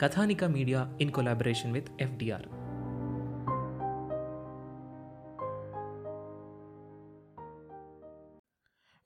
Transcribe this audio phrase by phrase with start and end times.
[0.00, 2.46] Kathanika media in collaboration with FDR.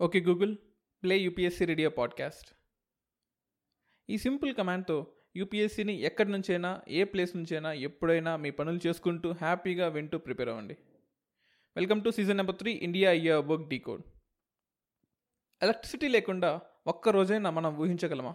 [0.02, 0.56] Okay Google
[1.02, 2.54] play UPSC radio podcast.
[4.10, 10.18] ఈ simple కమాండ్తో యూపీఎస్సీని ఎక్కడి నుంచైనా ఏ ప్లేస్ నుంచైనా ఎప్పుడైనా మీ పనులు చేసుకుంటూ హ్యాపీగా వింటూ
[10.18, 10.76] ప్రిపేర్ అవ్వండి.
[11.76, 14.02] Welcome to season number three India year work decode
[15.62, 18.34] electricity లేకుండా ఒక్క రోజైనా మనం ఊహించగలమా?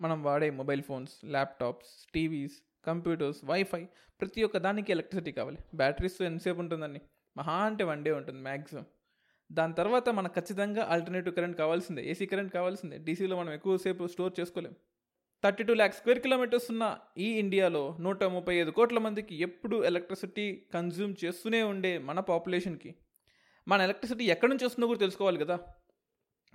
[0.00, 2.52] మనం వాడే mobile phones laptops TVs
[2.86, 3.84] computers wifi
[4.20, 5.58] ప్రతి ఒక్క దానికి ఎలక్ట్రిసిటీ కావాలి.
[5.74, 7.00] బ్యాటరీస్ ఎంతసేపు ఉంటుందండి?
[7.36, 8.84] మహా అంటే వన్ డే ఉంటుంది మ్యాక్సిమం
[9.52, 12.98] దాని తర్వాత మనకు ఖచ్చితంగా ఆల్టర్నేటివ్ కరెంట్ కావాల్సిందే ఏసీ కరెంట్ కావాల్సిందే.
[12.98, 14.74] డీసీలో మనం ఎక్కువసేపు స్టోర్ చేసుకోలేం.
[15.44, 20.66] Thirty two lakh square kilometers ఉన్న ఈ ఇండియాలో నూట ముప్పై ఐదు కోట్ల మందికి ఎప్పుడు ఎలక్ట్రిసిటీ
[20.74, 22.94] కన్జ్యూమ్ చేస్తూనే ఉండే మన పాపులేషన్కి.
[23.68, 25.58] మన ఎలక్ట్రిసిటీ ఎక్కడి నుంచి వస్తుందో కూడా తెలుసుకోవాలి కదా?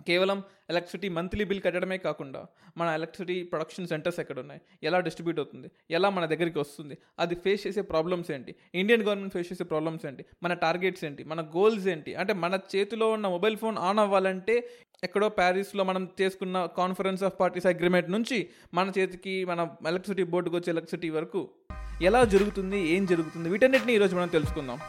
[0.07, 2.45] కేవలం ఎలక్ట్రిసిటీ మంత్లీ బిల్ కట్టడమే కాకుండా
[2.77, 5.71] మన ఎలక్ట్రిసిటీ ప్రొడక్షన్ సెంటర్స్ ఎక్కడ ఉన్నాయి ఎలా డిస్ట్రిబ్యూట్ అవుతుంది?
[5.91, 6.97] ఎలా మన దగ్గరికి వస్తుంది?
[7.19, 8.55] అది ఫేస్ చేసే ప్రాబ్లమ్స్ ఏంటి?
[8.75, 10.25] ఇండియన్ గవర్నమెంట్ ఫేస్ చేసే ప్రాబ్లమ్స్ ఏంటి?
[10.43, 11.23] మన టార్గెట్స్ ఏంటి?
[11.23, 12.15] మన గోల్స్ ఏంటి?
[12.15, 14.69] అంటే మన చేతిలో ఉన్న మొబైల్ ఫోన్ ఆన్ అవ్వాలంటే
[15.03, 20.71] ఎక్కడో ప్యారిస్లో మనం చేసుకున్న కాన్ఫరెన్స్ ఆఫ్ పార్టీస్ అగ్రిమెంట్ నుంచి మన చేతికి మన ఎలక్ట్రిసిటీ బోర్డుకి వచ్చే
[20.71, 21.49] ఎలక్ట్రిసిటీ వరకు
[22.01, 22.79] ఎలా జరుగుతుంది?
[22.79, 23.49] ఏం జరుగుతుంది?
[23.49, 24.79] వీటన్నిటిని ఈరోజు మనం తెలుసుకుందాం.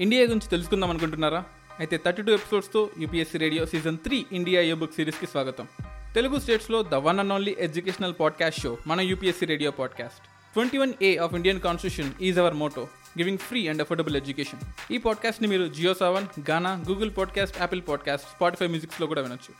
[0.00, 1.44] ఇండియా గురించి తెలుసుకుందాం అనుకుంటున్నారా?
[1.78, 5.68] అయితే thirty two ఎపిసోడ్స్తో UPSC radio season three India a book సిరీస్కి స్వాగతం.
[6.14, 10.20] తెలుగు స్టేట్స్లో the one and only educational podcast show మన UPSC radio podcast
[10.54, 12.82] twenty one a of Indian constitution is our motto
[13.18, 18.26] giving free and affordable education ఈ పాడ్కాస్ట్ని మీరు Jio Saavn Gaana Google podcast Apple podcast
[18.26, 19.54] Spotify మ్యూజిక్స్లో కూడా వినొచ్చు.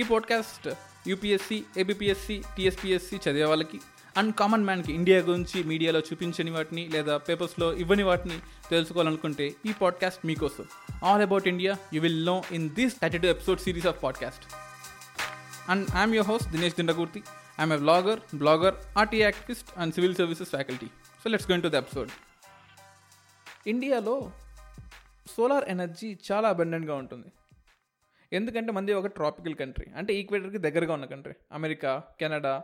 [0.00, 0.68] ఈ podcast
[1.08, 3.80] UPSC ABPSC TSPSC చదివే వాళ్ళకి
[4.16, 8.38] and common మ్యాన్కి India గురించి మీడియాలో చూపించని వాటిని లేదా పేపర్స్లో ఇవ్వని వాటిని
[8.70, 10.64] తెలుసుకోవాలనుకుంటే ఈ పాడ్కాస్ట్ మీకోసం.
[11.04, 14.44] All about India you will know in this thirty two episode series of podcast
[15.70, 17.22] and I'm your host Dinesh Dindakurthi
[17.60, 20.86] I'm a blogger blogger RT activist and civil services faculty
[21.24, 22.10] so let's going to the episode
[23.66, 24.32] ఇండియాలో
[25.36, 27.32] solar energy చాలా అబెండెంట్గా ఉంటుంది.
[28.32, 32.62] ఎందుకంటే మంది ఒక tropical country అంటే ఈక్వేటర్కి దగ్గరగా ఉన్న కంట్రీ అమెరికా కెనడా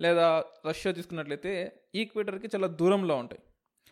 [0.00, 3.42] లేదా రష్యా తీసుకున్నట్లయితే ఈక్వేటర్కి చాలా దూరంలో ఉంటాయి.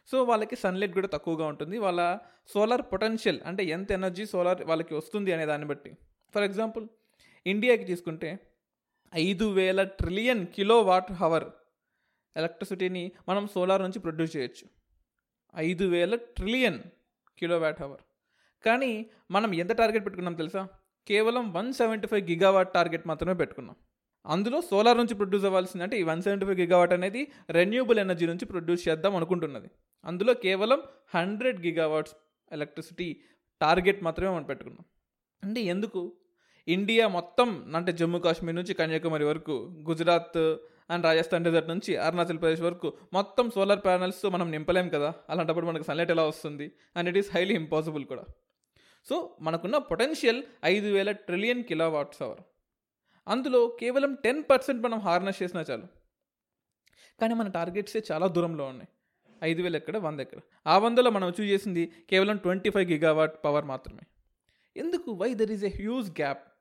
[0.06, 1.78] సో వాళ్ళకి సన్లైట్ కూడా తక్కువగా ఉంటుంది.
[1.78, 2.18] వాళ్ళ
[2.48, 5.96] సోలార్ పొటెన్షియల్ అంటే ఎంత ఎనర్జీ సోలార్ వాళ్ళకి వస్తుంది అనే దాన్ని బట్టి.
[6.34, 6.88] ఫర్ ఎగ్జాంపుల్
[7.46, 8.38] ఇండియాకి తీసుకుంటే
[9.14, 11.44] ఐదు వేల ట్రిలియన్ కిలో వాట్ హవర్
[12.36, 14.68] ఎలక్ట్రిసిటీని మనం సోలార్ నుంచి ప్రొడ్యూస్ చేయొచ్చు.
[15.56, 16.80] ఐదు వేల ట్రిలియన్
[17.38, 18.00] కిలో వాట్ హవర్
[18.66, 20.68] కానీ మనం ఎంత టార్గెట్ పెట్టుకున్నాం తెలుసా?
[21.06, 23.76] కేవలం one seventy five gigawatt target మాత్రమే పెట్టుకున్నాం.
[24.26, 28.44] అందులో సోలార్ నుంచి ప్రొడ్యూస్ అవ్వాల్సింది అంటే ఈ వన్ సెవెంటీ ఫైవ్ గిగావాట్ అనేది రెన్యూబుల్ ఎనర్జీ నుంచి
[28.44, 29.70] ప్రొడ్యూస్ చేద్దాం అనుకుంటున్నది.
[30.04, 30.82] అందులో కేవలం
[31.14, 32.14] హండ్రెడ్ గిగావాట్స్
[32.52, 33.20] ఎలక్ట్రిసిటీ
[33.60, 34.84] టార్గెట్ మాత్రమే మనం పెట్టుకున్నాం.
[35.44, 36.12] అంటే ఎందుకు?
[36.68, 40.56] ఇండియా మొత్తం అంటే జమ్మూ కాశ్మీర్ నుంచి కన్యాకుమారి వరకు గుజరాత్
[40.90, 45.14] అండ్ రాజస్థాన్ డెజర్ట్ నుంచి అరుణాచల్ ప్రదేశ్ వరకు మొత్తం సోలార్ ప్యానల్స్తో మనం నింపలేం కదా?
[45.30, 46.72] అలాంటప్పుడు మనకు సన్లైట్ ఎలా వస్తుంది?
[46.96, 48.22] And it is highly impossible కూడా.
[49.10, 52.40] సో మనకున్న పొటెన్షియల్ ఐదు వేల ట్రిలియన్ కిలో వాట్స్ అవర్
[53.28, 55.82] అందులో కేవలం టెన్ పర్సెంట్ మనం హార్నెస్ చేసినా చాలు.
[57.20, 58.88] కానీ మన టార్గెట్సే చాలా దూరంలో ఉన్నాయి.
[59.44, 60.38] ఐదు వేలు ఎక్కడ వంద ఎక్కడ?
[60.66, 64.00] ఆ వందలో మనం అచీవ్ చేసింది కేవలం ట్వంటీ ఫైవ్ గిగావాట్ పవర్ మాత్రమే.
[64.76, 65.10] ఎందుకు?
[65.12, 66.52] Why there is a huge gap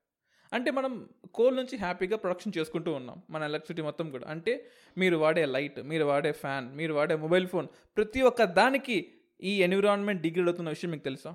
[0.54, 3.22] అంటే మనం కోల్ నుంచి హ్యాపీగా ప్రొడక్షన్ చేసుకుంటూ ఉన్నాం.
[3.30, 4.28] మన ఎలక్ట్రిసిటీ మొత్తం కూడా.
[4.28, 7.68] అంటే మీరు వాడే లైట్ మీరు వాడే ఫ్యాన్ మీరు వాడే మొబైల్ ఫోన్
[7.98, 11.34] ప్రతి ఒక్క దానికి ఈ ఎన్విరాన్మెంట్ డిగ్రేడ్ అవుతున్న విషయం మీకు తెలుసా?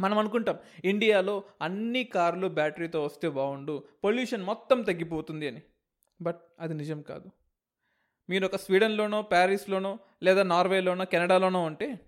[0.00, 5.62] మనం అనుకుంటాం ఇండియాలో అన్ని కార్లు బ్యాటరీతో వస్తే బాగుండు పొల్యూషన్ మొత్తం తగ్గిపోతుంది అని.
[6.22, 7.30] బట్ అది నిజం కాదు.
[8.30, 12.00] మీరు ఒక స్వీడన్లోనో ప్యారిస్లోనో లేదా నార్వేలోనో కెనడాలోనో ఉంటే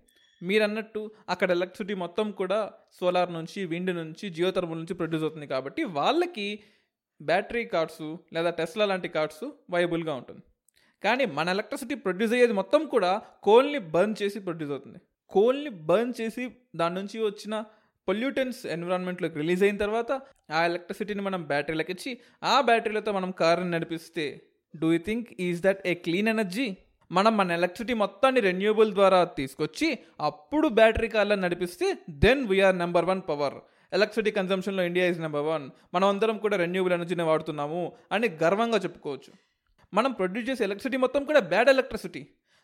[0.43, 6.59] మీరన్నట్టు అక్కడ ఎలక్ట్రిసిటీ మొత్తం కూడా సోలార్ నుంచి విండ్ నుంచి జియోథర్మల్ నుంచి ప్రొడ్యూస్ అవుతుంది కాబట్టి వాళ్ళకి
[7.21, 10.41] బ్యాటరీ కార్డ్స్ లేదా టెస్లా లాంటి కార్డ్స్ వైబుల్గా ఉంటుంది.
[11.03, 14.97] కానీ మన ఎలక్ట్రిసిటీ ప్రొడ్యూస్ అయ్యేది మొత్తం కూడా కోల్ని బర్న్ చేసి ప్రొడ్యూస్ అవుతుంది.
[15.29, 17.63] కోల్ని బర్న్ చేసి దాని నుంచి వచ్చిన
[18.09, 20.11] పొల్యూటెన్స్ ఎన్విరాన్మెంట్లోకి రిలీజ్ అయిన తర్వాత
[20.51, 22.11] ఆ ఎలక్ట్రిసిటీని మనం బ్యాటరీలకు ఇచ్చి
[22.43, 24.25] ఆ బ్యాటరీలతో మనం కార్ని నడిపిస్తే
[24.75, 26.67] do you think is that a clean energy
[27.11, 29.87] మనం మన ఎలక్ట్రిసిటీ మొత్తాన్ని రెన్యూబుల్ ద్వారా తీసుకొచ్చి
[30.21, 31.87] అప్పుడు బ్యాటరీ కార్లను నడిపిస్తే
[32.25, 33.55] then we're number one power
[33.93, 35.63] electricity కన్సంప్షన్లో India is number one
[35.93, 37.81] మనం అందరం కూడా రెన్యూబుల్ ఎనర్జీని వాడుతున్నాము
[38.11, 39.31] అని గర్వంగా చెప్పుకోవచ్చు.
[39.93, 42.21] మనం ప్రొడ్యూస్ చేసే ఎలక్ట్రిసిటీ మొత్తం కూడా bad electricity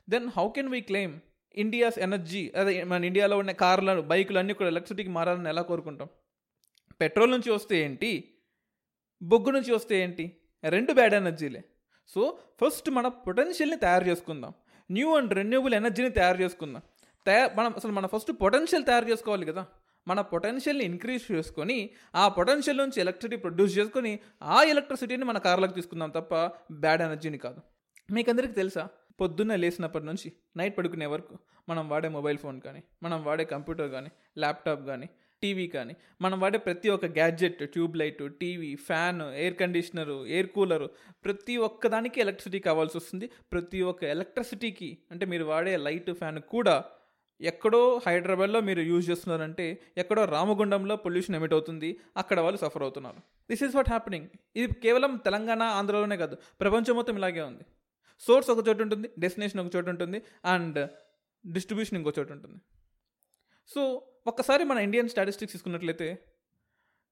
[0.07, 1.15] then how can we claim
[1.55, 6.07] India's energy అదే మన ఇండియాలో ఉన్న కార్లు బైకులు అన్నీ కూడా ఎలక్ట్రిసిటీకి మారాలని ఎలా కోరుకుంటాం?
[7.01, 8.37] పెట్రోల్ నుంచి వస్తే ఏంటి?
[9.23, 10.37] బొగ్గు నుంచి వస్తే ఏంటి?
[10.69, 11.63] రెండు బ్యాడ్ ఎనర్జీలే.
[12.07, 14.53] సో ఫస్ట్ మన పొటెన్షియల్ని తయారు చేసుకుందాం.
[14.91, 16.81] న్యూ అండ్ రెన్యూబుల్ ఎనర్జీని తయారు చేసుకుందాం.
[17.25, 19.65] తయారు మనం అసలు మన ఫస్ట్ పొటెన్షియల్ తయారు చేసుకోవాలి కదా.
[20.07, 26.09] మన పొటెన్షియల్ని ఇంక్రీజ్ చేసుకొని ఆ పొటెన్షియల్ నుంచి ఎలక్ట్రిసిటీ ప్రొడ్యూస్ చేసుకొని ఆ ఎలక్ట్రిసిటీని మన కార్లకు తీసుకుందాం
[26.09, 26.35] తప్ప
[26.71, 27.61] బ్యాడ్ ఎనర్జీని కాదు.
[28.11, 28.87] మీకు అందరికీ తెలుసా?
[29.19, 31.35] పొద్దున్న లేసినప్పటి నుంచి నైట్ పడుకునే వరకు
[31.69, 35.07] మనం వాడే మొబైల్ ఫోన్ కానీ మనం వాడే కంప్యూటర్ కానీ ల్యాప్టాప్ కానీ
[35.43, 40.87] టీవీ కానీ మనం వాడే ప్రతి ఒక్క gadget tube light TV fan air conditioner air cooler
[41.25, 43.27] ప్రతి ఒక్క దానికి ఎలక్ట్రిసిటీ కావాల్సి వస్తుంది.
[43.53, 46.75] ప్రతి ఒక్క ఎలక్ట్రిసిటీకి అంటే మీరు వాడే లైట్ ఫ్యాన్ కూడా
[47.39, 49.65] ఎక్కడో హైదరాబాద్లో మీరు యూజ్ చేస్తున్నారంటే
[50.01, 53.19] ఎక్కడో రామగుండంలో పొల్యూషన్ ఎమిట్ అవుతుంది అక్కడ వాళ్ళు సఫర్ అవుతున్నారు.
[53.49, 54.27] దిస్ ఈజ్ వాట్ హ్యాపెనింగ్
[54.59, 57.65] ఇది కేవలం తెలంగాణ ఆంధ్రలోనే కాదు ప్రపంచం మొత్తం ఇలాగే ఉంది.
[58.19, 60.89] సోర్స్ ఒక చోటు ఉంటుంది డెస్టినేషన్ ఒక చోటు ఉంటుంది అండ్
[61.51, 62.61] డిస్ట్రిబ్యూషన్ ఇంకో చోటు ఉంటుంది.
[63.67, 66.23] సో ఒక్కసారి మన ఇండియన్ స్టాటిస్టిక్స్ తీసుకున్నట్లయితే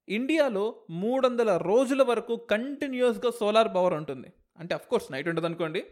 [0.09, 4.33] ఇండియాలో మూడు వందల రోజుల వరకు కంటిన్యూస్గా సోలార్ పవర్ ఉంటుంది.
[4.59, 5.85] అంటే కోర్స్ నైట్ ఉంటుంది అనుకోండి.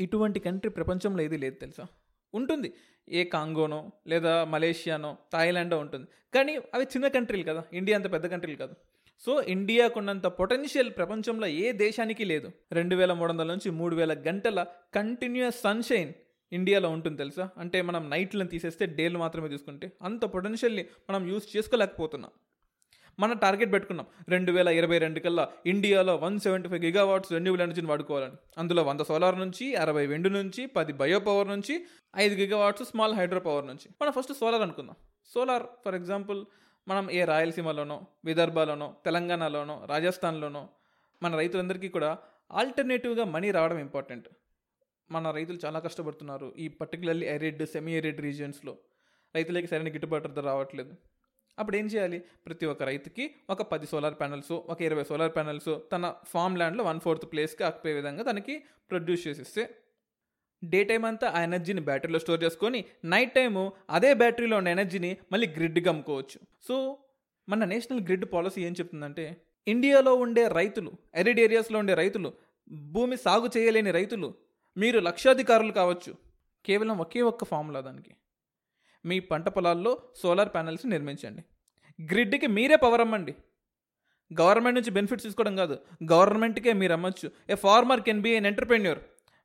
[0.00, 1.86] ఇటువంటి కంట్రీ ప్రపంచంలో ఏది లేదు తెలుసా?
[2.34, 2.74] ఉంటుంది.
[3.08, 6.06] ఏ కాంగోనో లేదా మలేషియానో థాయిలాండో ఉంటుంది.
[6.34, 7.64] కానీ అవి చిన్న కంట్రీలు కదా.
[7.72, 8.74] ఇండియా అంత పెద్ద కంట్రీలు కాదు.
[9.20, 12.52] సో ఇండియాకున్నంత పొటెన్షియల్ ప్రపంచంలో ఏ దేశానికి లేదు.
[12.72, 16.12] రెండు వేల మూడు వందల నుంచి మూడు వేల గంటల కంటిన్యూస్ సన్షైన్
[16.52, 17.48] ఇండియాలో ఉంటుంది తెలుసా?
[17.58, 22.30] అంటే మనం నైట్లను తీసేస్తే డేలు మాత్రమే తీసుకుంటే అంత పొటెన్షియల్ని మనం యూజ్ చేసుకోలేకపోతున్నాం.
[23.18, 24.06] మన టార్గెట్ పెట్టుకున్నాం.
[24.28, 28.32] రెండు వేల ఇరవై రెండు కల్లా ఇండియాలో one seventy five gigawatts renewable ఎనర్జీని వాడుకోవాలని.
[28.58, 31.86] అందులో వంద సోలార్ నుంచి అరవై వెండు నుంచి పది బయో పవర్ నుంచి
[32.16, 33.88] ఐదు గిగావాట్స్ స్మాల్ హైడ్రో పవర్ నుంచి.
[34.02, 34.96] మనం ఫస్ట్ సోలార్ అనుకుందాం.
[35.34, 36.44] సోలార్ ఫర్ ఎగ్జాంపుల్
[36.88, 40.68] మనం ఏ రాయలసీమలోనో విదర్భలోనో తెలంగాణలోనో రాజస్థాన్లోనో
[41.22, 42.18] మన రైతులందరికీ కూడా
[42.50, 44.28] ఆల్టర్నేటివ్గా మనీ రావడం ఇంపార్టెంట్
[45.10, 46.54] మన రైతులు చాలా కష్టపడుతున్నారు.
[46.58, 48.78] ఈ పర్టికులర్లీ ఎరిడ్ సెమీ ఎరిడ్ రీజియన్స్లో
[49.34, 50.94] రైతులకి సరైన గిట్టుబాటు ధర రావట్లేదు.
[51.58, 52.18] అప్పుడు ఏం చేయాలి?
[52.46, 57.00] ప్రతి ఒక్క రైతుకి ఒక పది సోలార్ ప్యానల్స్ ఒక ఇరవై సోలార్ ప్యానల్స్ తన ఫామ్ ల్యాండ్లో వన్
[57.00, 58.58] ఫోర్త్ ప్లేస్కి ఆక్పే విధంగా తనకి
[58.90, 59.62] ప్రొడ్యూస్ చేసిస్తే
[60.70, 65.46] డే టైం అంతా ఆ ఎనర్జీని బ్యాటరీలో స్టోర్ చేసుకొని నైట్ టైము అదే బ్యాటరీలో ఉన్న ఎనర్జీని మళ్ళీ
[65.46, 66.38] గ్రిడ్కి అమ్ముకోవచ్చు.
[66.68, 66.96] సో
[67.48, 69.36] మన నేషనల్ గ్రిడ్ పాలసీ ఏం చెప్తుందంటే
[69.68, 72.32] ఇండియాలో ఉండే రైతులు ఎరిడ్ ఏరియాస్లో ఉండే రైతులు
[72.72, 74.34] భూమి సాగు చేయలేని రైతులు
[74.76, 76.12] మీరు లక్షాధికారులు కావచ్చు
[76.66, 78.14] కేవలం ఒకే ఒక్క ఫార్ములా దానికి.
[79.04, 81.42] మీ పంట పొలాల్లో సోలార్ ప్యానెల్స్ నిర్మించండి.
[82.04, 83.34] గ్రిడ్కి మీరే పవర్ అమ్మండి.
[84.40, 85.78] గవర్నమెంట్ నుంచి బెనిఫిట్స్ తీసుకోవడం కాదు
[86.12, 87.30] గవర్నమెంట్కే మీరు అమ్మచ్చు.
[87.50, 88.98] A farmer can be an entrepreneur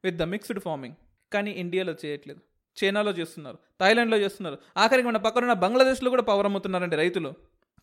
[0.03, 0.95] with the mixed farming.
[1.33, 2.39] కానీ ఇండియాలో చేయట్లేదు.
[2.83, 3.57] చైనాలో చేస్తున్నారు.
[3.79, 4.57] థాయిలాండ్లో చేస్తున్నారు.
[4.77, 7.33] ఆఖరికి మన పక్కన బంగ్లాదేశ్లో కూడా పవర్ అమ్ముతున్నారండి రైతులు.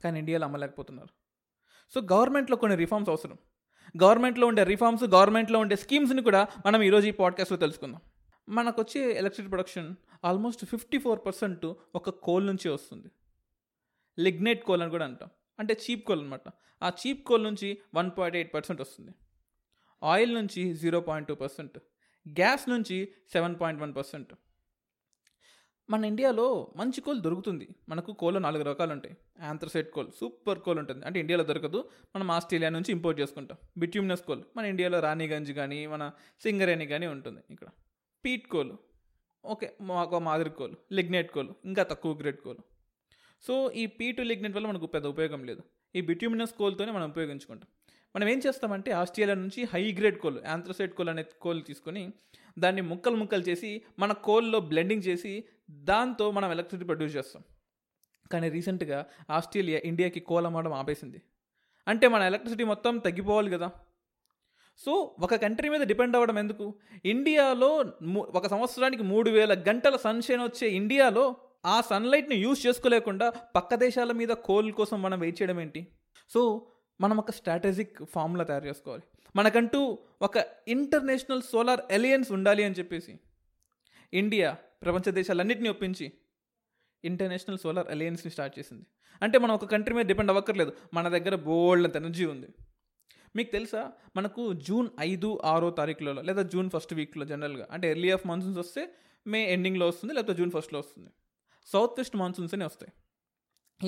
[0.05, 1.09] కానీ ఇండియాలో అమ్మలేకపోతున్నారు.
[1.95, 3.37] సో గవర్నమెంట్లో కొన్ని రిఫార్మ్స్ అవసరం.
[4.02, 8.00] గవర్నమెంట్లో ఉండే రిఫార్మ్స్ గవర్నమెంట్లో ఉండే స్కీమ్స్ని కూడా మనం ఈరోజు ఈ పాడ్కాస్ట్లో తెలుసుకుందాం.
[8.49, 13.09] మనకు వచ్చే electricity production almost fifty four percent ఒక కోల్ నుంచి వస్తుంది.
[14.19, 15.28] లిగ్నేట్ కోల్ అని కూడా అంటాం.
[15.59, 16.43] అంటే చీప్ కోల్ అనమాట
[16.83, 19.11] ఆ చీప్ కోల్ నుంచి వన్ పాయింట్ ఎయిట్ పర్సెంట్ వస్తుంది.
[20.02, 21.78] ఆయిల్ నుంచి zero point two percent
[22.28, 24.35] gas నుంచి సెవెన్ పాయింట్ వన్ పర్సెంట్.
[25.90, 27.68] మన ఇండియాలో మంచి కోల్ దొరుకుతుంది.
[27.88, 31.06] మనకు కోల్ నాలుగు రకాలు ఉంటాయి ఆంథ్రసైట్ కోల్ సూపర్ కోల్ ఉంటుంది.
[31.06, 31.90] అంటే ఇండియాలో దొరకదు.
[32.16, 33.58] మనం ఆస్ట్రేలియా నుంచి ఇంపోర్ట్ చేసుకుంటాం.
[33.76, 36.11] బిట్యూమినస్ కోల్ మన ఇండియాలో రాణిగంజ్ కానీ మన
[36.42, 37.66] సింగరేణి కానీ ఉంటుంది ఇక్కడ.
[38.25, 38.73] పీట్ కోల్
[39.44, 42.58] ఓకే మాకు మాదిరి కోల్ లిగ్నేట్ కోల్ ఇంకా తక్కువ గ్రేడ్ కోల్.
[43.42, 45.62] సో ఈ పీటు లిగ్నెట్ వల్ల మనకు పెద్ద ఉపయోగం లేదు.
[45.94, 47.68] ఈ బిట్యూమినస్ కోల్తోనే మనం ఉపయోగించుకుంటాం.
[48.17, 52.12] మనం ఏం చేస్తామంటే ఆస్ట్రేలియా నుంచి high grade coal anthracite coal అనే కోల్ తీసుకొని
[52.59, 57.43] దాన్ని ముక్కలు ముక్కలు చేసి మన కోల్లో బ్లెండింగ్ చేసి దాంతో మనం ఎలక్ట్రిసిటీ ప్రొడ్యూస్ చేస్తాం.
[58.33, 61.23] కానీ రీసెంట్గా ఆస్ట్రేలియా ఇండియాకి కోల్ అమ్మడం ఆపేసింది.
[61.88, 63.71] అంటే మన ఎలక్ట్రిసిటీ మొత్తం తగ్గిపోవాలి కదా.
[64.79, 66.79] సో ఒక కంట్రీ మీద డిపెండ్ అవ్వడం ఎందుకు?
[67.05, 67.71] ఇండియాలో
[68.19, 71.37] ఒక సంవత్సరానికి మూడు వేల గంటల సన్షైన్ వచ్చే ఇండియాలో
[71.67, 75.88] ఆ సన్లైట్ని యూజ్ చేసుకోలేకుండా పక్క దేశాల మీద కోల్ కోసం మనం వెయిట్ చేయడం ఏంటి?
[76.31, 79.02] సో మనం ఒక స్ట్రాటజిక్ ఫార్ములా తయారు చేసుకోవాలి.
[79.37, 80.37] మనకంటూ ఒక
[80.69, 83.21] ఇంటర్నేషనల్ సోలార్ ఎలియన్స్ ఉండాలి అని చెప్పేసి
[84.14, 86.12] ఇండియా ప్రపంచ దేశాలన్నింటినీ ఒప్పించి
[87.05, 88.87] ఇంటర్నేషనల్ సోలార్ అలయన్స్ని స్టార్ట్ చేసింది.
[89.23, 90.73] అంటే మనం ఒక కంట్రీ మీద డిపెండ్ అవ్వక్కర్లేదు.
[90.95, 92.47] మన దగ్గర బోల్డ్ అంత ఎనర్జీ ఉంది.
[93.37, 93.93] మీకు తెలుసా?
[94.17, 98.95] మనకు జూన్ ఐదు ఆరో తారీఖులలో లేదా జూన్ ఫస్ట్ వీక్లో జనరల్గా అంటే ఎర్లీ ఆఫ్ మాన్సూన్స్ వస్తే
[99.26, 101.11] మే ఎండింగ్లో వస్తుంది లేకపోతే జూన్ ఫస్ట్లో వస్తుంది.
[101.67, 102.93] సౌత్ వెస్ట్ మాన్సూన్స్ అని వస్తాయి.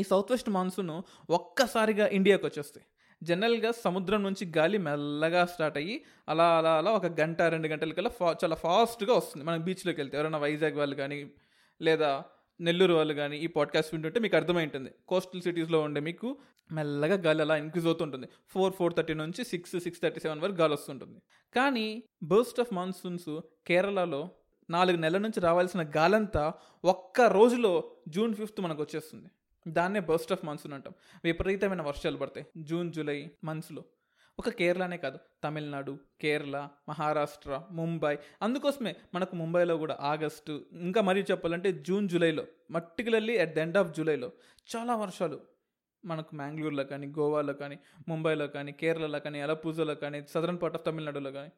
[0.00, 2.86] ఈ సౌత్ వెస్ట్ మాన్సూన్ ఒక్కసారిగా ఇండియాకి వచ్చేస్తాయి.
[3.22, 8.10] జనరల్గా సముద్రం నుంచి గాలి మెల్లగా స్టార్ట్ అయ్యి అలా అలా అలా ఒక గంట రెండు గంటల కల్లా
[8.10, 9.46] ఫా చాలా ఫాస్ట్గా వస్తుంది.
[9.46, 11.30] మనం బీచ్లోకి వెళ్తే ఎవరైనా వైజాగ్ వాళ్ళు కానీ
[11.82, 12.24] లేదా
[12.60, 16.38] నెల్లూరు వాళ్ళు కానీ ఈ పాడ్కాస్ట్ వింటుంటే మీకు అర్థమై ఉంటుంది కోస్టల్ సిటీస్లో ఉండే మీకు
[16.72, 18.26] మెల్లగా గాలి అలా ఇంక్రీజ్ అవుతుంటుంది.
[18.48, 21.18] ఫోర్ ఫోర్ థర్టీ నుంచి సిక్స్ సిక్స్ థర్టీ సెవెన్ వరకు గాలి వస్తుంటుంది.
[21.56, 24.30] కానీ బర్స్ట్ ఆఫ్ మాన్సూన్స్ కేరళలో
[24.70, 29.28] నాలుగు నెలల నుంచి రావాల్సిన గాలంతా ఒక్క రోజులో జూన్ ఫిఫ్త్ మనకు వచ్చేస్తుంది.
[29.68, 30.94] దాన్నే బర్స్ట్ ఆఫ్ మాన్సూన్ అంటాం.
[31.24, 32.46] విపరీతమైన వర్షాలు పడతాయి.
[32.62, 33.84] జూన్ జూలై మంత్స్లో.
[34.38, 38.18] ఒక కేరళనే కాదు తమిళనాడు కేరళ మహారాష్ట్ర ముంబై.
[38.42, 43.96] అందుకోసమే మనకు ముంబైలో కూడా ఆగస్టు ఇంకా మరీ చెప్పాలంటే జూన్ జూలైలో particularly at the end of
[43.96, 44.32] జూలైలో
[44.76, 45.40] చాలా వర్షాలు.
[46.04, 51.32] మనకు మ్యాంగ్లూర్లో కానీ గోవాలో కానీ ముంబైలో కానీ కేరళలో కానీ అలపూజలో కానీ సదరన్ పార్ట్ ఆఫ్ తమిళనాడులో
[51.32, 51.50] కానీ.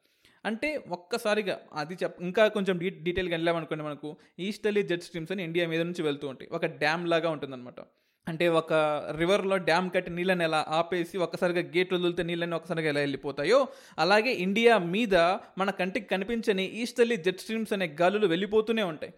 [0.44, 5.68] అంటే ఒక్కసారిగా అది చెప్ ఇంకా కొంచెం డీ డీటెయిల్గా వెళ్ళామనుకోండి మనకు ఈస్టర్లీ జెట్ స్ట్రీమ్స్ అని ఇండియా
[5.68, 6.48] మీద నుంచి వెళ్తూ ఉంటాయి.
[6.52, 7.74] ఒక డ్యామ్ లాగా ఉంటుందన్నమాట.
[8.28, 8.72] అంటే ఒక
[9.18, 13.68] రివర్లో డ్యామ్ కట్టి నీళ్ళని ఎలా ఆపేసి ఒక్కసారిగా గేట్లు వదిలితే నీళ్ళని ఒక్కసారిగా ఎలా వెళ్ళిపోతాయో
[13.98, 15.14] అలాగే ఇండియా మీద
[15.58, 19.12] మన కంటికి కనిపించని ఈస్టర్లీ జెట్ స్ట్రీమ్స్ అనే గాలులు వెళ్ళిపోతూనే ఉంటాయి.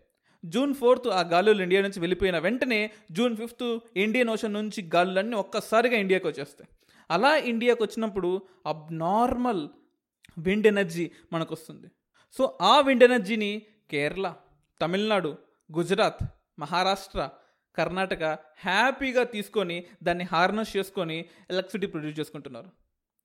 [0.44, 5.96] జూన్ ఫోర్త్ ఆ గాలులు ఇండియా నుంచి వెళ్ళిపోయిన వెంటనే జూన్ ఫిఫ్త్ ఇండియన్ ఓషన్ నుంచి గాలులన్నీ ఒక్కసారిగా
[5.96, 6.68] ఇండియాకి వచ్చేస్తాయి.
[7.10, 9.68] అలా ఇండియాకి వచ్చినప్పుడు అబ్నార్మల్
[10.38, 11.90] విండ్ ఎనర్జీ మనకు వస్తుంది
[12.32, 14.34] సో ఆ విండ్ ఎనర్జీని కేరళ
[14.80, 15.38] తమిళనాడు
[15.78, 16.24] గుజరాత్
[16.58, 17.30] మహారాష్ట్ర
[17.76, 22.70] కర్ణాటక హ్యాపీగా తీసుకొని దాన్ని హార్నెస్ చేసుకొని ఎలక్ట్రిసిటీ ప్రొడ్యూస్ చేసుకుంటున్నారు.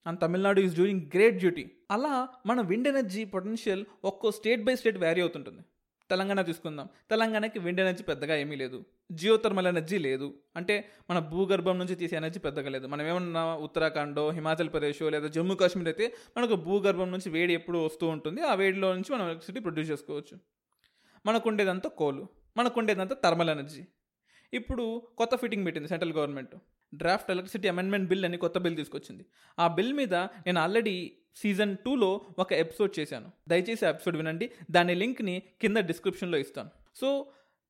[0.08, 1.72] And Tamil Nadu is doing great duty.
[1.92, 5.62] అలా మన విండ్ ఎనర్జీ పొటెన్షియల్ ఒక్కో స్టేట్ బై స్టేట్ వ్యారీ అవుతుంటుంది.
[6.10, 6.90] తెలంగాణ తీసుకుందాం.
[7.10, 8.86] తెలంగాణకి విండ్ ఎనర్జీ పెద్దగా ఏమీ లేదు.
[9.12, 10.34] జియోథర్మల్ ఎనర్జీ లేదు.
[10.56, 12.88] అంటే మన భూగర్భం నుంచి తీసే ఎనర్జీ పెద్దగా లేదు.
[12.88, 18.08] మనం ఏమన్నా ఉత్తరాఖండో హిమాచల్ ప్రదేశ్ లేదా జమ్మూ కాశ్మీర్ అయితే మనకు భూగర్భం నుంచి వేడి ఎప్పుడు వస్తూ
[18.08, 18.42] ఉంటుంది.
[18.42, 20.40] ఆ వేడిలో నుంచి మనం ఎలక్ట్రిసిటీ ప్రొడ్యూస్ చేసుకోవచ్చు.
[21.26, 22.28] మనకు ఉండేదంతా కోలు.
[22.58, 23.84] మనకు ఉండేదంతా థర్మల్ ఎనర్జీ.
[24.54, 26.56] ఇప్పుడు కొత్త ఫిట్టింగ్ పెట్టింది central government.
[26.96, 29.26] Draft electricity amendment bill అని కొత్త బిల్ తీసుకొచ్చింది.
[29.60, 33.32] ఆ బిల్ మీద నేను ఆల్రెడీ సీజన్ టూలో ఒక ఎపిసోడ్ చేశాను.
[33.48, 34.50] దయచేసి ఆ ఎపిసోడ్ వినండి.
[34.72, 36.70] దాని లింక్ని కింద డిస్క్రిప్షన్లో ఇస్తాను.
[36.96, 37.26] సో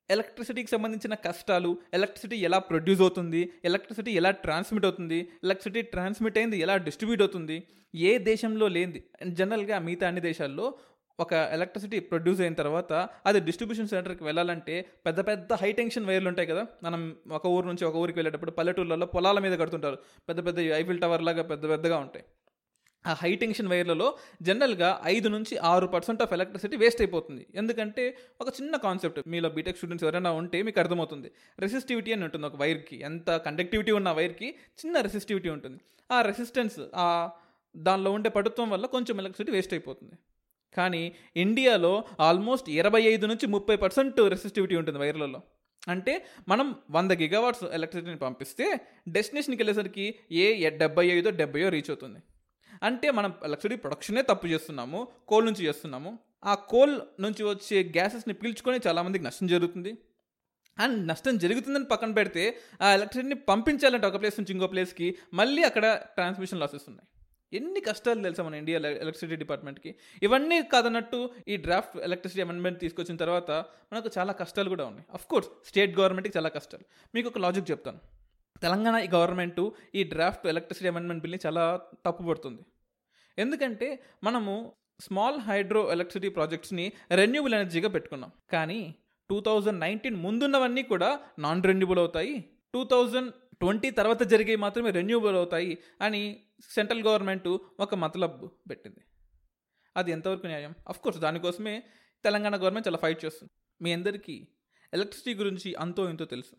[0.09, 6.77] ఎలక్ట్రిసిటీకి సంబంధించిన కష్టాలు ఎలక్ట్రిసిటీ ఎలా ప్రొడ్యూస్ అవుతుంది ఎలక్ట్రిసిటీ ఎలా ట్రాన్స్మిట్ అవుతుంది ఎలక్ట్రిసిటీ ట్రాన్స్మిట్ అయింది ఎలా
[6.77, 7.63] డిస్ట్రిబ్యూట్ అవుతుంది
[7.95, 10.73] ఏ దేశంలో లేనిది జనరల్గా మిగతా అన్ని దేశాల్లో
[11.19, 16.47] ఒక ఎలక్ట్రిసిటీ ప్రొడ్యూస్ అయిన తర్వాత అది డిస్ట్రిబ్యూషన్ సెంటర్కి వెళ్ళాలంటే పెద్ద పెద్ద హై టెన్షన్ వైర్లు ఉంటాయి
[16.47, 16.67] కదా.
[16.83, 19.97] మనం ఒక ఊరు నుంచి ఒక ఊరికి వెళ్ళేటప్పుడు పల్లెటూర్లలో పొలాల మీద కడుతుంటారు.
[20.29, 22.25] పెద్ద పెద్ద ఐఫిల్ టవర్ లాగా పెద్ద పెద్దగా ఉంటాయి.
[23.05, 24.07] ఆ హై టెన్షన్ వైర్లలో
[24.41, 27.43] జనరల్గా ఐదు నుంచి ఆరు పర్సెంట్ ఆఫ్ ఎలక్ట్రిసిటీ వేస్ట్ అయిపోతుంది.
[27.55, 28.03] ఎందుకంటే
[28.41, 31.29] ఒక చిన్న కాన్సెప్ట్ మీలో బీటెక్ స్టూడెంట్స్ ఎవరైనా ఉంటే మీకు అర్థమవుతుంది.
[31.59, 32.97] రెసిస్టివిటీ అని ఉంటుంది ఒక వైర్కి.
[33.09, 34.49] ఎంత కండక్టివిటీ ఉన్న వైర్కి
[34.81, 35.79] చిన్న రెసిస్టివిటీ ఉంటుంది.
[36.11, 37.07] ఆ రెసిస్టెన్స్ ఆ
[37.75, 40.15] దానిలో ఉండే పటుత్వం వల్ల కొంచెం ఎలక్ట్రిసిటీ వేస్ట్ అయిపోతుంది.
[40.77, 41.03] కానీ
[41.35, 45.39] ఇండియాలో ఆల్మోస్ట్ ఇరవై ఐదు నుంచి ముప్పై పర్సెంట్ రెసిస్టివిటీ ఉంటుంది వైర్లలో.
[45.93, 46.13] అంటే
[46.51, 48.65] మనం వంద గిగావాట్స్ ఎలక్ట్రిసిటీని పంపిస్తే
[49.15, 52.19] డెస్టినేషన్కి వెళ్ళేసరికి ఏ డెబ్బై ఐదో డెబ్బయో రీచ్ అవుతుంది.
[52.83, 56.19] అంటే మనం ఎలక్ట్రిసిటీ ప్రొడక్షనే తప్పు చేస్తున్నాము కోల్ నుంచి చేస్తున్నాము.
[56.45, 59.97] ఆ కోల్ నుంచి వచ్చే గ్యాసెస్ని పీల్చుకొని చాలామందికి నష్టం జరుగుతుంది.
[60.79, 65.93] అండ్ నష్టం జరుగుతుందని పక్కన పెడితే ఆ ఎలక్ట్రిసిటీని పంపించాలంటే ఒక ప్లేస్ నుంచి ఇంకో ప్లేస్కి మళ్ళీ అక్కడ
[65.93, 67.07] ట్రాన్స్మిషన్ లాసెస్ ఉన్నాయి.
[67.53, 69.95] ఎన్ని కష్టాలు తెలుసా మన ఇండియా ఎలక్ట్రిసిటీ డిపార్ట్మెంట్కి?
[70.23, 73.51] ఇవన్నీ కాదన్నట్టు ఈ డ్రాఫ్ట్ ఎలక్ట్రిసిటీ అమెండ్మెంట్ తీసుకొచ్చిన తర్వాత
[73.93, 75.05] మనకు చాలా కష్టాలు కూడా ఉన్నాయి.
[75.13, 76.83] అఫ్ కోర్స్ స్టేట్ గవర్నమెంట్కి చాలా కష్టాలు.
[77.15, 78.18] మీకు ఒక లాజిక్ చెప్తాను.
[78.61, 79.61] తెలంగాణ ఈ గవర్నమెంట్
[79.95, 82.63] ఈ డ్రాఫ్ట్ ఎలక్ట్రిసిటీ అమెండ్మెంట్ బిల్ని చాలా తప్పుపడుతుంది
[83.37, 84.53] ఎందుకంటే మనము
[85.01, 88.31] స్మాల్ హైడ్రో ఎలక్ట్రిసిటీ ప్రాజెక్ట్స్ని రెన్యూబుల్ ఎనర్జీగా పెట్టుకున్నాం.
[88.51, 88.95] కానీ
[89.29, 92.33] టూ థౌజండ్ నైన్టీన్ ముందున్నవన్నీ కూడా నాన్ రెన్యూబుల్ అవుతాయి.
[92.73, 97.47] టూ థౌజండ్ ట్వంటీ తర్వాత జరిగే మాత్రమే రెన్యూబుల్ అవుతాయి అని సెంట్రల్ గవర్నమెంట్
[97.79, 99.01] ఒక మతలబ్ పెట్టింది.
[99.97, 100.75] అది ఎంతవరకు న్యాయం?
[100.87, 101.83] అఫ్ కోర్స్ దానికోసమే
[102.23, 103.51] తెలంగాణ గవర్నమెంట్ చాలా ఫైట్ చేస్తుంది.
[103.81, 104.47] మీ అందరికీ
[104.93, 106.55] ఎలక్ట్రిసిటీ గురించి అంతో ఇంతో తెలుసు.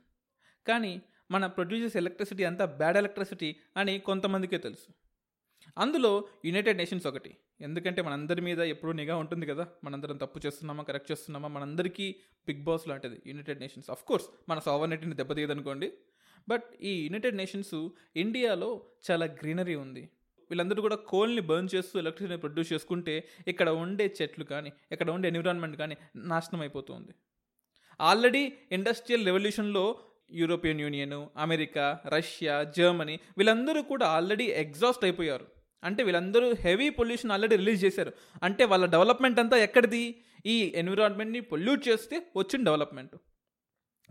[0.69, 4.93] కానీ మన ప్రొడ్యూసెస్ ఎలక్ట్రిసిటీ అంతా బ్యాడ్ ఎలక్ట్రిసిటీ అని కొంతమందికే తెలుసు.
[5.79, 7.37] అందులో యునైటెడ్ నేషన్స్ ఒకటి.
[7.61, 9.67] ఎందుకంటే మనందరి మీద ఎప్పుడూ నిఘా ఉంటుంది కదా?
[9.85, 10.83] మనందరం తప్పు చేస్తున్నామా?
[10.83, 11.49] కరెక్ట్ చేస్తున్నామా?
[11.49, 12.15] మనందరికీ
[12.47, 15.93] బిగ్ బాస్ లాంటిది యునైటెడ్ నేషన్స్ అఫ్ కోర్స్ మన సావర్నిటీని దెబ్బతీయదనుకోండి.
[16.49, 20.01] బట్ ఈ యునైటెడ్ నేషన్స్ ఇండియాలో చాలా గ్రీనరీ ఉంది.
[20.51, 25.77] వీళ్ళందరూ కూడా కోల్ని బర్న్ చేస్తూ ఎలక్ట్రిసిటీని ప్రొడ్యూస్ చేసుకుంటే ఇక్కడ ఉండే చెట్లు కానీ ఇక్కడ ఉండే ఎన్విరాన్మెంట్
[25.77, 27.13] కానీ నాశనం అయిపోతుంది.
[28.01, 29.99] Already industrial రెవల్యూషన్లో
[30.33, 35.47] European Union America Russia Germany వీళ్ళందరూ కూడా ఆల్రెడీ ఎగ్జాస్ట్ అయిపోయారు.
[35.85, 38.13] అంటే వీళ్ళందరూ హెవీ పొల్యూషన్ ఆల్రెడీ రిలీజ్ చేశారు.
[38.43, 40.25] అంటే వాళ్ళ డెవలప్మెంట్ అంతా ఎక్కడిది?
[40.47, 43.17] ఈ ఎన్విరాన్మెంట్ని పొల్యూట్ చేస్తే వచ్చిన డెవలప్మెంట్.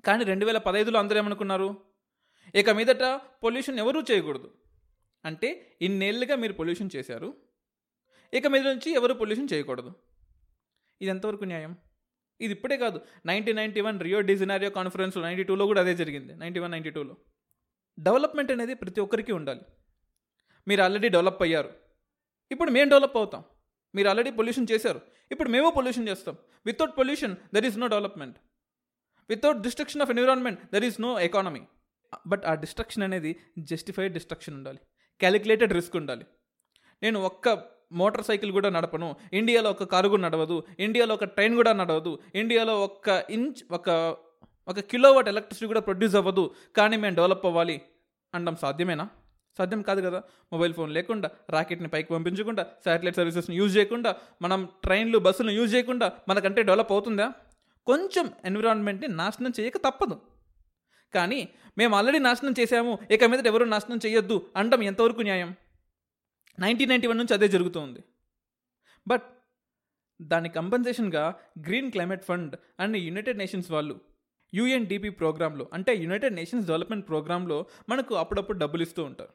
[0.06, 1.76] కానీ రెండు వేల పదహైదులో అందరూ ఏమనుకున్నారు?
[2.56, 3.04] ఇక మీదట
[3.44, 4.54] పొల్యూషన్ ఎవరూ చేయకూడదు.
[5.26, 7.34] అంటే ఇన్నేళ్ళుగా మీరు పొల్యూషన్ చేశారు.
[8.34, 9.96] ఇక మీద నుంచి ఎవరు పొల్యూషన్ చేయకూడదు.
[11.02, 11.76] ఇది ఎంతవరకు న్యాయం?
[12.42, 16.60] ఇది ఇప్పుడే కాదు nineteen ninety one Rio de Janeiro కాన్ఫరెన్స్లో నైంటీ టూలో కూడా అదే జరిగింది నైంటీ
[16.60, 17.18] వన్ నైంటీ టూలో
[18.00, 19.62] డెవలప్మెంట్ అనేది ప్రతి ఒక్కరికి ఉండాలి.
[20.68, 21.72] మీరు ఆల్రెడీ డెవలప్ అయ్యారు.
[22.52, 23.44] ఇప్పుడు మేము డెవలప్ అవుతాం.
[23.96, 25.02] మీరు ఆల్రెడీ పొల్యూషన్ చేశారు.
[25.32, 26.38] ఇప్పుడు మేము పొల్యూషన్ చేస్తాం.
[26.66, 28.38] Without pollution there is no development
[29.30, 31.62] without destruction of environment there is no economy
[32.28, 34.80] but ఆ డిస్ట్రక్షన్ అనేది జస్టిఫైడ్ డిస్ట్రక్షన్ ఉండాలి.
[35.20, 36.26] క్యాలిక్యులేటెడ్ రిస్క్ ఉండాలి.
[37.04, 39.16] నేను ఒక్క మోటార్ సైకిల్ కూడా నడపను.
[39.34, 40.64] ఇండియాలో ఒక కారు కూడా నడవదు.
[40.80, 42.20] ఇండియాలో ఒక ట్రైన్ కూడా నడవదు.
[42.36, 44.18] ఇండియాలో ఒక్క ఇంచ్ ఒక
[44.68, 46.52] ఒక కిలోవాట్ ఎలక్ట్రిసిటీ కూడా ప్రొడ్యూస్ అవ్వదు.
[46.78, 47.82] కానీ మేము డెవలప్ అవ్వాలి
[48.36, 49.10] అనడం సాధ్యమేనా?
[49.58, 50.24] సాధ్యం కాదు కదా.
[50.54, 56.12] మొబైల్ ఫోన్ లేకుండా రాకెట్ని పైకి పంపించకుండా శాటిలైట్ సర్వీసెస్ని యూజ్ చేయకుండా మనం ట్రైన్లు బస్సులను యూజ్ చేయకుండా
[56.30, 57.34] మనకంటే డెవలప్ అవుతుందా?
[57.86, 60.20] కొంచెం ఎన్విరాన్మెంట్ని నాశనం చేయక తప్పదు.
[61.16, 63.00] కానీ మేము ఆల్రెడీ నాశనం చేశాము.
[63.12, 65.56] ఇక మీద ఎవరు నాశనం చేయొద్దు అనడం ఎంతవరకు న్యాయం?
[66.64, 68.02] నైన్టీన్ నైంటీ వన్ నుంచి అదే జరుగుతుంది.
[69.08, 69.28] బట్
[70.20, 71.24] దాని కంపెన్సేషన్గా
[71.68, 73.96] green climate fund and United Nations వాళ్ళు
[74.54, 77.58] యుఎన్డిపి ప్రోగ్రాంలో అంటే యునైటెడ్ నేషన్స్ డెవలప్మెంట్ ప్రోగ్రాంలో
[77.90, 79.34] మనకు అప్పుడప్పుడు డబ్బులు ఇస్తూ ఉంటారు.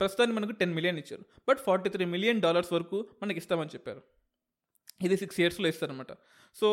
[0.00, 1.24] ప్రస్తుతానికి మనకు టెన్ మిలియన్ ఇచ్చారు.
[1.48, 4.02] But forty three million dollars వరకు మనకి ఇస్తామని చెప్పారు.
[5.06, 6.12] ఇది సిక్స్ ఇయర్స్లో ఇస్తారనమాట
[6.56, 6.68] సో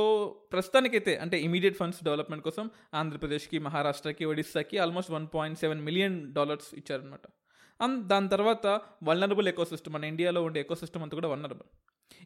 [0.52, 6.70] ప్రస్తుతానికైతే అంటే ఇమీడియట్ ఫండ్స్ డెవలప్మెంట్ కోసం ఆంధ్రప్రదేశ్కి మహారాష్ట్రకి ఒడిస్సాకి almost one point seven million dollars
[6.74, 7.26] ఇచ్చారనమాట
[7.82, 8.68] అండ్ దాని తర్వాత
[9.04, 11.70] వల్నరబుల్ ఎకోసిస్టమ్ మన ఇండియాలో ఉండే ఎకోసిస్టమ్ అంతా కూడా వల్నరబుల్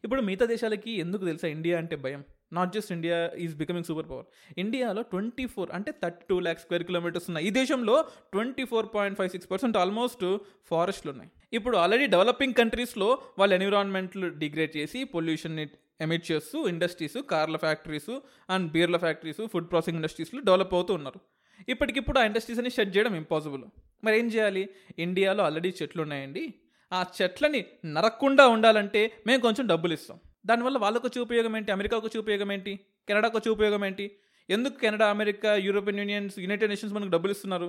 [0.04, 2.24] ఇప్పుడు మిగతా దేశాలకి ఎందుకు తెలుసా ఇండియా అంటే భయం?
[2.52, 4.26] Not just India is becoming super power
[4.58, 7.46] ఇండియాలో ట్వంటీ ఫోర్ అంటే thirty two lakhs square kilometres ఉన్నాయి.
[7.46, 11.30] ఈ దేశంలో twenty four point five six percent almost ఫారెస్ట్లు ఉన్నాయి.
[11.52, 15.66] ఇప్పుడు ఆల్రెడీ డెవలపింగ్ కంట్రీస్లో వాళ్ళ ఎన్విరాన్మెంట్లు డిగ్రేడ్ చేసి పొల్యూషన్ని
[16.00, 18.18] ఎమిట్ చేస్తూ ఇండస్ట్రీస్ కార్ల ఫ్యాక్టరీస్
[18.50, 21.20] అండ్ బీర్ల ఫ్యాక్టరీస్ ఫుడ్ ప్రాసెసింగ్ ఇండస్ట్రీస్లో డెవలప్ అవుతూ ఉన్నారు.
[21.68, 23.62] ఇప్పటికిప్పుడు ఆ ఇండస్ట్రీస్ అని షట్ చేయడం ఇంపాసిబుల్
[24.04, 24.62] మరి ఏం చేయాలి?
[25.04, 26.44] ఇండియాలో ఆల్రెడీ చెట్లు ఉన్నాయండి
[26.92, 27.60] ఆ చెట్లని
[27.94, 31.70] నరక్కుండా ఉండాలంటే మేము కొంచెం డబ్బులు ఇస్తాం దానివల్ల వాళ్ళకు వచ్చే ఉపయోగం ఏంటి?
[31.76, 32.72] అమెరికాకు వచ్చే ఉపయోగం ఏంటి?
[33.08, 34.06] కెనడాకు వచ్చే ఉపయోగం ఏంటి?
[34.48, 37.68] ఎందుకు Canada America European Unions United Nations మనకు డబ్బులు ఇస్తున్నారు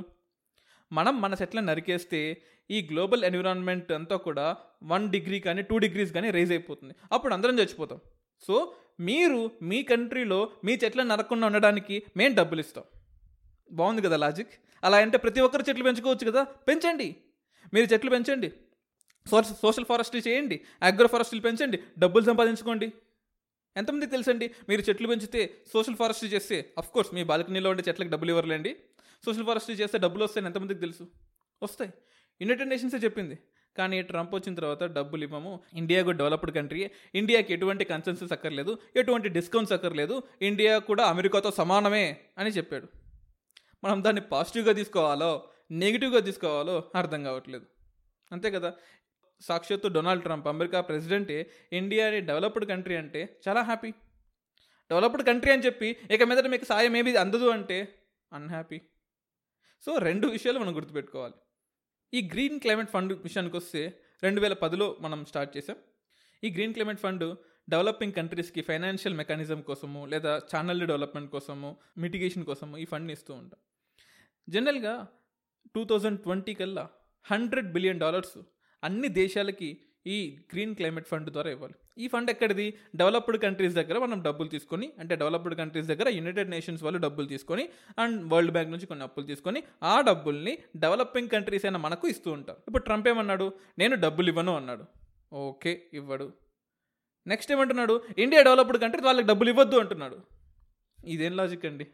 [0.91, 2.19] మనం మన చెట్లను నరికేస్తే
[2.69, 4.45] ఈ గ్లోబల్ ఎన్విరాన్మెంట్ అంతా కూడా
[4.91, 6.93] వన్ డిగ్రీ కానీ టూ డిగ్రీస్ కానీ రైజ్ అయిపోతుంది.
[7.11, 7.99] అప్పుడు అందరం చచ్చిపోతాం.
[8.47, 8.55] సో
[8.99, 12.85] మీరు మీ కంట్రీలో మీ చెట్లను నరకుండా ఉండడానికి మేము డబ్బులు ఇస్తాం
[13.75, 14.49] బాగుంది కదా లాజిక్?
[14.83, 16.43] అలా అంటే ప్రతి ఒక్కరు చెట్లు పెంచుకోవచ్చు కదా?
[16.43, 17.15] పెంచండి.
[17.73, 18.51] మీరు చెట్లు పెంచండి.
[19.31, 20.61] సోషల్ సోషల్ ఫారెస్ట్రీ చేయండి.
[20.81, 21.79] అగ్రో ఫారెస్ట్రీ పెంచండి.
[21.99, 22.93] డబ్బులు సంపాదించుకోండి.
[23.77, 24.51] ఎంతమందికి తెలుసండి?
[24.69, 28.75] మీరు చెట్లు పెంచితే సోషల్ ఫారెస్ట్రీ చేస్తే అఫ్ కోర్స్ మీ బాల్కనీలో ఉండే చెట్లకు డబ్బులు ఇవ్వరులేండి.
[29.25, 31.07] సోషల్ ఫారెస్ట్రీ చేస్తే డబ్బులు వస్తాయని ఎంతమందికి తెలుసు?
[31.63, 31.93] వస్తాయి.
[32.41, 33.37] యునైటెడ్ నేషన్సే చెప్పింది.
[33.77, 35.59] కానీ ట్రంప్ వచ్చిన తర్వాత డబ్బులు ఇవ్వము.
[35.73, 36.91] ఇండియా కూడా డెవలప్డ్ కంట్రీ.
[37.15, 38.77] ఇండియాకి ఎటువంటి కన్సెన్సెస్ అక్కర్లేదు.
[38.95, 40.23] ఎటువంటి డిస్కౌంట్స్ అక్కర్లేదు.
[40.41, 43.04] ఇండియా కూడా అమెరికాతో సమానమే అని చెప్పాడు.
[43.83, 47.65] మనం దాన్ని పాజిటివ్గా తీసుకోవాలో నెగిటివ్గా తీసుకోవాలో అర్థం కావట్లేదు.
[48.31, 48.73] అంతే కదా?
[49.41, 53.91] సాక్షాత్తు డొనాల్డ్ ట్రంప్ అమెరికా ప్రెసిడెంటే ఇండియాని డెవలప్డ్ కంట్రీ అంటే చాలా హ్యాపీ.
[54.89, 57.95] డెవలప్డ్ కంట్రీ అని చెప్పి ఇక మీదట మీకు సాయం ఏమి అందదు అంటే
[58.33, 58.81] అన్హ్యాపీ.
[59.85, 61.33] సో రెండు విషయాలు మనం గుర్తుపెట్టుకోవాలి.
[62.13, 65.75] ఈ గ్రీన్ క్లైమేట్ ఫండ్ విషయానికి వస్తే రెండు వేల పదిలో మనం స్టార్ట్ చేసాం
[66.43, 71.69] ఈ గ్రీన్ క్లైమేట్ ఫండ్ డెవలపింగ్ కంట్రీస్కి ఫైనాన్షియల్ మెకానిజం కోసము లేదా ఛానల్ డెవలప్మెంట్ కోసము
[72.03, 73.59] మిటిగేషన్ కోసము ఈ ఫండ్ని ఇస్తూ ఉంటాం.
[74.47, 74.93] జనరల్గా
[75.75, 76.85] టూ థౌజండ్ ట్వంటీ కల్లా
[77.25, 78.37] హండ్రెడ్ బిలియన్ డాలర్స్
[78.83, 79.69] అన్ని దేశాలకి
[80.13, 80.17] ఈ
[80.51, 81.75] గ్రీన్ క్లైమేట్ ఫండ్ ద్వారా ఇవ్వాలి.
[82.03, 82.65] ఈ ఫండ్ ఎక్కడిది?
[82.95, 87.63] డెవలప్డ్ కంట్రీస్ దగ్గర మనం డబ్బులు తీసుకొని అంటే డెవలప్డ్ కంట్రీస్ దగ్గర యునైటెడ్ నేషన్స్ వాళ్ళు డబ్బులు తీసుకొని
[88.03, 92.59] అండ్ వరల్డ్ బ్యాంక్ నుంచి కొన్ని అప్పులు తీసుకొని ఆ డబ్బుల్ని డెవలపింగ్ కంట్రీస్ అయినా మనకు ఇస్తూ ఉంటారు.
[92.67, 93.53] ఇప్పుడు ట్రంప్ ఏమన్నాడు?
[93.77, 94.85] నేను డబ్బులు ఇవ్వను అన్నాడు.
[95.33, 96.27] ఓకే ఇవ్వడు.
[97.27, 100.21] నెక్స్ట్ ఏమంటున్నాడు ఇండియా డెవలప్డ్ కంట్రీ వాళ్ళకి డబ్బులు ఇవ్వద్దు అంటున్నాడు.
[101.05, 101.87] ఇదేం లాజిక్ అండి?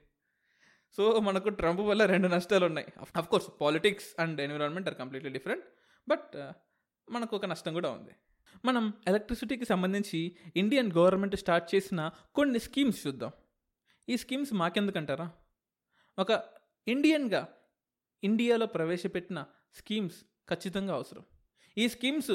[0.97, 5.65] సో మనకు ట్రంప్ వల్ల రెండు నష్టాలు ఉన్నాయి of course politics and environment are completely different
[6.09, 6.51] but
[7.11, 8.11] మనకు ఒక నష్టం కూడా ఉంది.
[8.65, 13.31] మనం ఎలక్ట్రిసిటీకి సంబంధించి ఇండియన్ గవర్నమెంట్ స్టార్ట్ చేసిన కొన్ని స్కీమ్స్ చూద్దాం.
[14.09, 15.31] ఈ స్కీమ్స్ మాకెందుకంటారా?
[16.19, 16.43] ఒక
[16.87, 17.47] ఇండియన్గా
[18.23, 20.15] ఇండియాలో ప్రవేశపెట్టిన స్కీమ్స్
[20.49, 21.23] ఖచ్చితంగా అవసరం.
[21.77, 22.31] ఈ స్కీమ్స్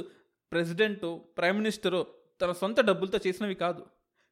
[0.52, 2.06] ప్రెసిడెంటో ప్రైమ్ మినిస్టరో
[2.40, 3.86] తన సొంత డబ్బులతో చేసినవి కాదు.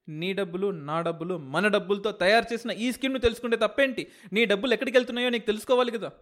[0.09, 4.13] నీ డబ్బులు నా డబ్బులు మన డబ్బులతో తయారు చేసిన ఈ స్కీమ్ను తెలుసుకుంటే తప్పేంటి?
[4.33, 6.13] నీ డబ్బులు ఎక్కడికి వెళ్తున్నాయో నీకు తెలుసుకోవాలి కదా.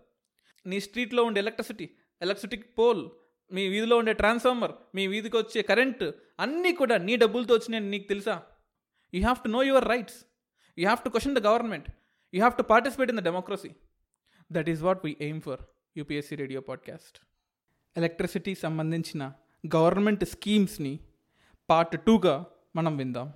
[0.67, 1.91] నీ స్ట్రీట్లో ఉండే ఎలక్ట్రిసిటీ
[2.23, 3.09] ఎలక్ట్రిసిటీ పోల్
[3.53, 6.05] మీ వీధిలో ఉండే ట్రాన్స్ఫార్మర్ మీ వీధికి వచ్చే కరెంట్
[6.41, 8.43] అన్నీ కూడా నీ డబ్బులతో వచ్చినాయని నీకు తెలుసా?
[9.15, 10.25] You have to know your rights.
[10.79, 11.87] You have to question the government.
[12.35, 13.71] You have to participate in the democracy.
[14.53, 15.61] That is what we aim for
[15.97, 17.19] UPSC radio podcast.
[17.97, 19.33] Electricity సంబంధించిన
[19.77, 21.01] గవర్నమెంట్ స్కీమ్స్ని
[21.71, 22.45] part టూగా
[22.77, 23.33] మనం విందాం.